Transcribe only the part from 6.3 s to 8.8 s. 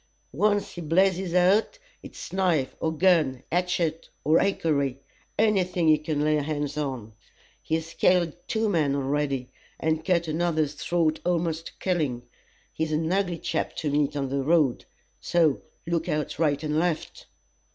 hands on. He's killed two